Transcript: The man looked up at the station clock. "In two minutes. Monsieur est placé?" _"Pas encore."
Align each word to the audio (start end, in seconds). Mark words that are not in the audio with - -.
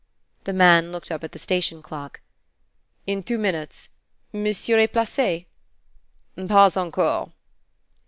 The 0.45 0.51
man 0.53 0.91
looked 0.91 1.11
up 1.11 1.23
at 1.23 1.31
the 1.31 1.37
station 1.37 1.83
clock. 1.83 2.21
"In 3.05 3.21
two 3.21 3.37
minutes. 3.37 3.89
Monsieur 4.33 4.79
est 4.79 4.91
placé?" 4.93 5.45
_"Pas 6.37 6.75
encore." 6.75 7.31